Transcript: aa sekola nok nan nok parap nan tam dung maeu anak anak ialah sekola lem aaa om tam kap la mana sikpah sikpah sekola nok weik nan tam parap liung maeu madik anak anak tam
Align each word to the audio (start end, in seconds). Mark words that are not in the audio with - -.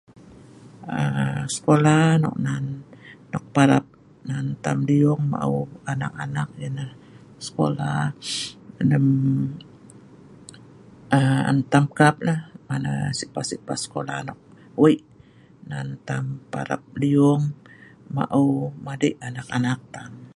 aa 0.97 1.39
sekola 1.55 1.95
nok 2.23 2.37
nan 2.45 2.63
nok 3.31 3.45
parap 3.55 3.85
nan 4.29 4.45
tam 4.63 4.77
dung 4.89 5.21
maeu 5.31 5.57
anak 5.91 6.13
anak 6.25 6.49
ialah 6.63 6.91
sekola 7.45 7.91
lem 8.89 9.07
aaa 11.17 11.41
om 11.51 11.57
tam 11.71 11.85
kap 11.99 12.15
la 12.27 12.35
mana 12.69 12.91
sikpah 13.19 13.45
sikpah 13.49 13.77
sekola 13.83 14.15
nok 14.27 14.39
weik 14.81 15.01
nan 15.69 15.87
tam 16.07 16.23
parap 16.53 16.81
liung 17.01 17.43
maeu 18.15 18.49
madik 18.85 19.13
anak 19.27 19.47
anak 19.57 19.79
tam 19.95 20.11